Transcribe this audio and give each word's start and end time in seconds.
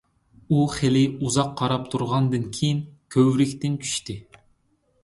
ئۇ 0.53 0.61
خېلى 0.75 1.03
ئۇزاق 1.25 1.51
قاراپ 1.61 1.85
تۇرغاندىن 1.93 2.49
كېيىن، 2.57 2.81
كۆۋرۈكتىن 3.19 3.79
چۈشتى. 3.87 4.19